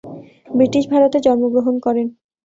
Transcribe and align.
British 0.47 0.83
ভারতে 0.91 1.17
জন্মগ্রহণ 1.19 1.75
করেন। 1.85 2.07